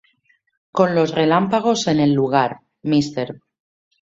[0.71, 3.39] Con los reemplazos en el lugar, Mr.